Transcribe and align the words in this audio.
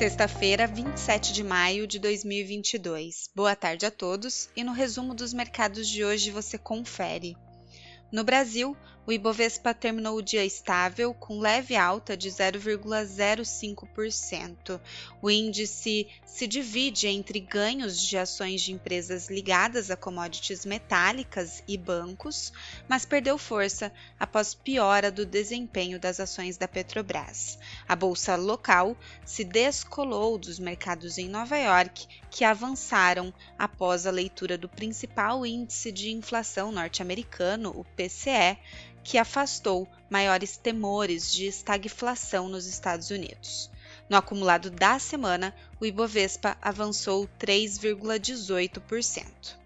Sexta-feira, 0.00 0.66
27 0.66 1.30
de 1.30 1.44
maio 1.44 1.86
de 1.86 1.98
2022. 1.98 3.28
Boa 3.34 3.54
tarde 3.54 3.84
a 3.84 3.90
todos 3.90 4.48
e 4.56 4.64
no 4.64 4.72
resumo 4.72 5.14
dos 5.14 5.34
mercados 5.34 5.86
de 5.86 6.02
hoje 6.02 6.30
você 6.30 6.56
confere. 6.56 7.36
No 8.10 8.24
Brasil, 8.24 8.74
o 9.10 9.12
Ibovespa 9.12 9.74
terminou 9.74 10.18
o 10.18 10.22
dia 10.22 10.44
estável, 10.44 11.12
com 11.12 11.40
leve 11.40 11.74
alta 11.74 12.16
de 12.16 12.30
0,05%. 12.30 14.80
O 15.20 15.28
índice 15.28 16.06
se 16.24 16.46
divide 16.46 17.08
entre 17.08 17.40
ganhos 17.40 18.00
de 18.00 18.16
ações 18.16 18.62
de 18.62 18.72
empresas 18.72 19.28
ligadas 19.28 19.90
a 19.90 19.96
commodities 19.96 20.64
metálicas 20.64 21.60
e 21.66 21.76
bancos, 21.76 22.52
mas 22.88 23.04
perdeu 23.04 23.36
força 23.36 23.92
após 24.16 24.54
piora 24.54 25.10
do 25.10 25.26
desempenho 25.26 25.98
das 25.98 26.20
ações 26.20 26.56
da 26.56 26.68
Petrobras. 26.68 27.58
A 27.88 27.96
bolsa 27.96 28.36
local 28.36 28.96
se 29.24 29.42
descolou 29.42 30.38
dos 30.38 30.60
mercados 30.60 31.18
em 31.18 31.28
Nova 31.28 31.58
York, 31.58 32.06
que 32.30 32.44
avançaram 32.44 33.34
após 33.58 34.06
a 34.06 34.12
leitura 34.12 34.56
do 34.56 34.68
principal 34.68 35.44
índice 35.44 35.90
de 35.90 36.12
inflação 36.12 36.70
norte-americano, 36.70 37.74
o 37.76 37.84
PCE, 37.96 38.56
que 39.04 39.18
afastou 39.18 39.86
maiores 40.08 40.56
temores 40.56 41.30
de 41.32 41.46
estagflação 41.46 42.48
nos 42.48 42.66
Estados 42.66 43.10
Unidos. 43.10 43.70
No 44.08 44.16
acumulado 44.16 44.70
da 44.70 44.98
semana, 44.98 45.54
o 45.80 45.86
Ibovespa 45.86 46.56
avançou 46.60 47.28
3,18%. 47.38 49.59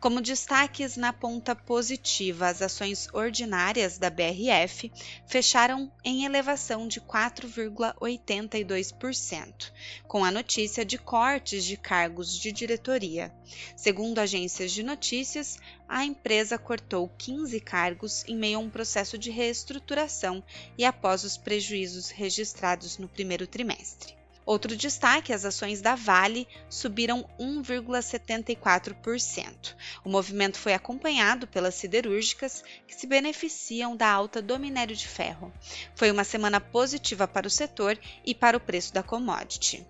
Como 0.00 0.20
destaques 0.20 0.96
na 0.96 1.12
ponta 1.12 1.54
positiva, 1.54 2.48
as 2.48 2.60
ações 2.62 3.06
ordinárias 3.12 3.98
da 3.98 4.10
BRF 4.10 4.90
fecharam 5.26 5.92
em 6.04 6.24
elevação 6.24 6.88
de 6.88 7.00
4,82%, 7.00 9.70
com 10.08 10.24
a 10.24 10.30
notícia 10.30 10.84
de 10.84 10.98
cortes 10.98 11.64
de 11.64 11.76
cargos 11.76 12.36
de 12.36 12.50
diretoria. 12.50 13.32
Segundo 13.76 14.18
agências 14.18 14.72
de 14.72 14.82
notícias, 14.82 15.58
a 15.88 16.04
empresa 16.04 16.58
cortou 16.58 17.08
15 17.18 17.60
cargos 17.60 18.24
em 18.26 18.36
meio 18.36 18.58
a 18.58 18.60
um 18.60 18.70
processo 18.70 19.16
de 19.16 19.30
reestruturação 19.30 20.42
e 20.76 20.84
após 20.84 21.22
os 21.24 21.36
prejuízos 21.36 22.10
registrados 22.10 22.98
no 22.98 23.08
primeiro 23.08 23.46
trimestre. 23.46 24.21
Outro 24.44 24.76
destaque: 24.76 25.32
as 25.32 25.44
ações 25.44 25.80
da 25.80 25.94
Vale 25.94 26.48
subiram 26.68 27.24
1,74%. 27.38 29.76
O 30.04 30.08
movimento 30.08 30.58
foi 30.58 30.74
acompanhado 30.74 31.46
pelas 31.46 31.76
siderúrgicas, 31.76 32.64
que 32.86 32.94
se 32.94 33.06
beneficiam 33.06 33.96
da 33.96 34.10
alta 34.10 34.42
do 34.42 34.58
minério 34.58 34.96
de 34.96 35.06
ferro. 35.06 35.52
Foi 35.94 36.10
uma 36.10 36.24
semana 36.24 36.60
positiva 36.60 37.28
para 37.28 37.46
o 37.46 37.50
setor 37.50 37.96
e 38.24 38.34
para 38.34 38.56
o 38.56 38.60
preço 38.60 38.92
da 38.92 39.02
commodity. 39.02 39.86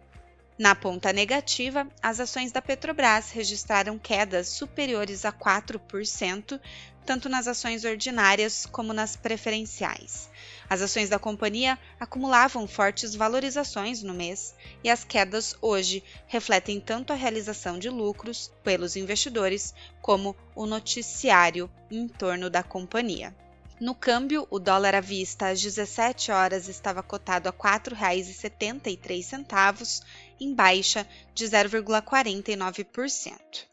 Na 0.63 0.77
ponta 0.77 1.13
negativa, 1.13 1.89
as 2.01 2.21
ações 2.21 2.53
da 2.53 2.63
Petrobras 2.63 3.33
registraram 3.33 3.99
quedas 3.99 4.47
superiores 4.47 5.25
a 5.25 5.33
4%, 5.33 6.61
tanto 7.05 7.29
nas 7.29 7.49
ações 7.49 7.85
ordinárias 7.85 8.65
como 8.65 8.93
nas 8.93 9.17
preferenciais. 9.17 10.31
As 10.71 10.81
ações 10.81 11.09
da 11.09 11.19
companhia 11.19 11.77
acumulavam 11.99 12.69
fortes 12.69 13.13
valorizações 13.13 14.05
no 14.05 14.15
mês 14.15 14.55
e 14.85 14.89
as 14.89 15.03
quedas 15.03 15.57
hoje 15.61 16.01
refletem 16.29 16.79
tanto 16.79 17.13
a 17.13 17.17
realização 17.17 17.77
de 17.77 17.91
lucros 17.91 18.53
pelos 18.63 18.95
investidores 18.95 19.75
como 20.01 20.37
o 20.55 20.65
noticiário 20.65 21.69
em 21.91 22.07
torno 22.07 22.49
da 22.49 22.63
companhia. 22.63 23.35
No 23.83 23.95
câmbio, 23.97 24.47
o 24.49 24.61
dólar 24.61 24.95
à 24.95 25.01
vista 25.01 25.49
às 25.49 25.61
17 25.61 26.31
horas 26.31 26.69
estava 26.69 27.03
cotado 27.03 27.49
a 27.49 27.51
R$ 27.51 27.59
4,73, 27.59 30.05
em 30.43 30.55
baixa 30.55 31.07
de 31.35 31.45
0,49%. 31.45 33.67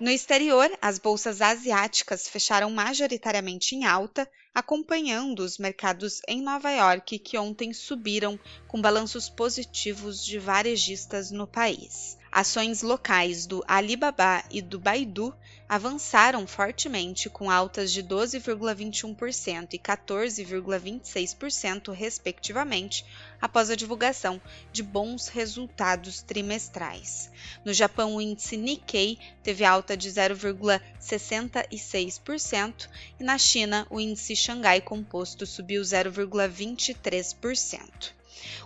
No 0.00 0.10
exterior, 0.10 0.70
as 0.80 0.98
bolsas 0.98 1.40
asiáticas 1.40 2.28
fecharam 2.28 2.70
majoritariamente 2.70 3.74
em 3.74 3.84
alta, 3.84 4.28
acompanhando 4.54 5.40
os 5.40 5.58
mercados 5.58 6.20
em 6.28 6.42
Nova 6.42 6.70
York, 6.70 7.18
que 7.18 7.38
ontem 7.38 7.72
subiram 7.72 8.38
com 8.66 8.80
balanços 8.80 9.28
positivos 9.28 10.24
de 10.24 10.38
varejistas 10.38 11.30
no 11.30 11.46
país. 11.46 12.17
Ações 12.30 12.82
locais 12.82 13.46
do 13.46 13.64
Alibaba 13.66 14.44
e 14.50 14.60
do 14.60 14.78
Baidu 14.78 15.34
avançaram 15.68 16.46
fortemente 16.46 17.28
com 17.28 17.50
altas 17.50 17.92
de 17.92 18.00
12,21% 18.02 19.68
e 19.72 19.78
14,26%, 19.78 21.92
respectivamente, 21.92 23.04
após 23.40 23.70
a 23.70 23.76
divulgação 23.76 24.40
de 24.72 24.82
bons 24.82 25.28
resultados 25.28 26.22
trimestrais. 26.22 27.30
No 27.64 27.72
Japão, 27.72 28.16
o 28.16 28.20
índice 28.20 28.56
Nikkei 28.56 29.16
teve 29.42 29.64
alta 29.64 29.96
de 29.96 30.10
0,66% 30.10 32.88
e 33.20 33.24
na 33.24 33.38
China, 33.38 33.86
o 33.90 34.00
índice 34.00 34.36
Xangai 34.36 34.80
Composto 34.80 35.46
subiu 35.46 35.82
0,23%. 35.82 38.17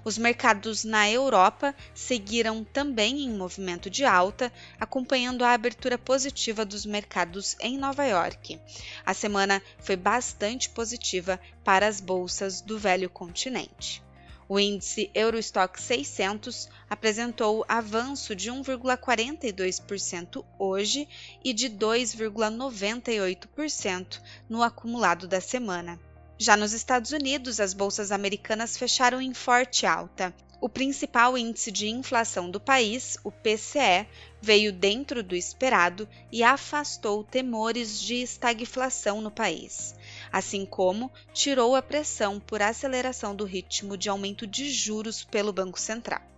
Os 0.04 0.18
mercados 0.18 0.82
na 0.84 1.10
Europa 1.10 1.74
seguiram 1.94 2.62
também 2.64 3.24
em 3.24 3.30
movimento 3.30 3.88
de 3.88 4.04
alta, 4.04 4.52
acompanhando 4.78 5.42
a 5.44 5.52
abertura 5.52 5.96
positiva 5.96 6.64
dos 6.64 6.84
mercados 6.84 7.56
em 7.60 7.78
Nova 7.78 8.04
York. 8.04 8.60
A 9.04 9.14
semana 9.14 9.62
foi 9.78 9.94
bastante 9.96 10.68
positiva 10.70 11.40
para 11.64 11.86
as 11.86 12.00
bolsas 12.00 12.60
do 12.60 12.76
velho 12.78 13.08
continente. 13.08 14.02
O 14.48 14.58
índice 14.60 15.10
Eurostock 15.14 15.80
600 15.80 16.68
apresentou 16.90 17.64
avanço 17.66 18.36
de 18.36 18.50
1,42% 18.50 20.44
hoje 20.58 21.08
e 21.42 21.54
de 21.54 21.70
2,98% 21.70 24.20
no 24.50 24.62
acumulado 24.62 25.26
da 25.26 25.40
semana. 25.40 25.98
Já 26.38 26.56
nos 26.56 26.72
Estados 26.72 27.12
Unidos, 27.12 27.60
as 27.60 27.72
bolsas 27.72 28.10
americanas 28.10 28.76
fecharam 28.76 29.20
em 29.20 29.32
forte 29.32 29.86
alta. 29.86 30.34
O 30.60 30.68
principal 30.68 31.36
índice 31.36 31.72
de 31.72 31.88
inflação 31.88 32.48
do 32.48 32.60
país, 32.60 33.16
o 33.24 33.32
PCE, 33.32 34.06
veio 34.40 34.72
dentro 34.72 35.22
do 35.22 35.34
esperado 35.34 36.08
e 36.30 36.42
afastou 36.42 37.24
temores 37.24 38.00
de 38.00 38.22
estagflação 38.22 39.20
no 39.20 39.30
país, 39.30 39.94
assim 40.30 40.64
como 40.64 41.10
tirou 41.32 41.74
a 41.74 41.82
pressão 41.82 42.38
por 42.38 42.62
aceleração 42.62 43.34
do 43.34 43.44
ritmo 43.44 43.96
de 43.96 44.08
aumento 44.08 44.46
de 44.46 44.70
juros 44.70 45.24
pelo 45.24 45.52
Banco 45.52 45.80
Central. 45.80 46.31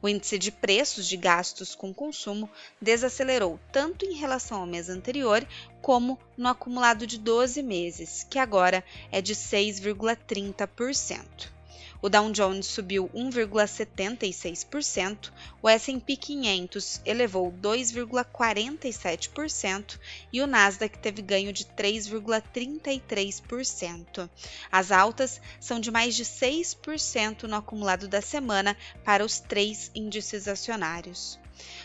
O 0.00 0.08
índice 0.08 0.38
de 0.38 0.50
preços 0.50 1.06
de 1.06 1.16
gastos 1.16 1.74
com 1.74 1.92
consumo 1.92 2.48
desacelerou 2.80 3.58
tanto 3.72 4.04
em 4.04 4.14
relação 4.14 4.60
ao 4.60 4.66
mês 4.66 4.88
anterior 4.88 5.46
como 5.82 6.18
no 6.36 6.48
acumulado 6.48 7.06
de 7.06 7.18
12 7.18 7.62
meses, 7.62 8.26
que 8.28 8.38
agora 8.38 8.84
é 9.10 9.20
de 9.20 9.34
6,30%. 9.34 11.57
O 12.00 12.08
Dow 12.08 12.30
Jones 12.30 12.66
subiu 12.66 13.10
1,76%, 13.12 15.32
o 15.60 15.68
S&P 15.68 16.16
500 16.16 17.02
elevou 17.04 17.52
2,47% 17.60 19.98
e 20.32 20.40
o 20.40 20.46
Nasdaq 20.46 20.96
teve 20.98 21.20
ganho 21.22 21.52
de 21.52 21.64
3,33%. 21.64 24.30
As 24.70 24.92
altas 24.92 25.40
são 25.58 25.80
de 25.80 25.90
mais 25.90 26.14
de 26.14 26.24
6% 26.24 27.42
no 27.42 27.56
acumulado 27.56 28.06
da 28.06 28.22
semana 28.22 28.76
para 29.04 29.24
os 29.24 29.40
três 29.40 29.90
índices 29.92 30.46
acionários. 30.46 31.36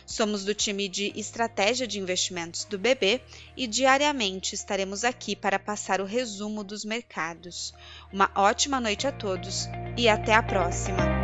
Somos 0.05 0.43
do 0.43 0.53
time 0.53 0.87
de 0.87 1.11
estratégia 1.15 1.87
de 1.87 1.99
investimentos 1.99 2.65
do 2.65 2.77
BB 2.77 3.21
e 3.55 3.67
diariamente 3.67 4.55
estaremos 4.55 5.03
aqui 5.03 5.35
para 5.35 5.57
passar 5.57 6.01
o 6.01 6.05
resumo 6.05 6.63
dos 6.63 6.83
mercados. 6.83 7.73
Uma 8.11 8.29
ótima 8.35 8.79
noite 8.79 9.07
a 9.07 9.11
todos 9.11 9.67
e 9.97 10.09
até 10.09 10.33
a 10.33 10.43
próxima! 10.43 11.22